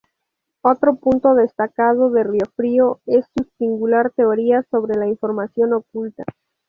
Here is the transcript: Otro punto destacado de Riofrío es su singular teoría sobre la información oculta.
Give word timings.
Otro 0.63 0.95
punto 0.95 1.35
destacado 1.35 2.09
de 2.09 2.23
Riofrío 2.23 3.01
es 3.05 3.23
su 3.37 3.47
singular 3.59 4.09
teoría 4.09 4.65
sobre 4.71 4.97
la 4.97 5.05
información 5.05 5.73
oculta. 5.73 6.23